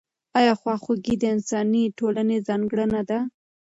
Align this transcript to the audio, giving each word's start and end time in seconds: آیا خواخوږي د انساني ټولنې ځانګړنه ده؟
آیا 0.39 0.53
خواخوږي 0.61 1.15
د 1.21 1.23
انساني 1.35 1.83
ټولنې 1.97 2.37
ځانګړنه 2.47 3.01
ده؟ 3.09 3.19